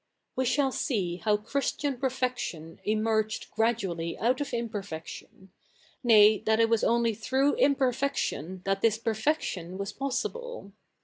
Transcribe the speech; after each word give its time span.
We 0.35 0.45
shall 0.45 0.71
see 0.71 1.17
how 1.17 1.37
Chris 1.37 1.71
tia?t 1.73 1.97
perfection 1.97 2.79
emerged 2.83 3.51
gradually 3.51 4.17
out 4.17 4.41
of 4.41 4.51
i??iperfection— 4.51 5.49
nay, 6.03 6.39
that 6.39 6.59
it 6.59 6.69
tvas 6.71 6.83
o?tly 6.83 7.13
through 7.13 7.55
iniperfection 7.57 8.63
that 8.63 8.81
thisperfec 8.81 9.37
tioji 9.75 9.77
zvas 9.77 9.95
possible. 9.95 10.71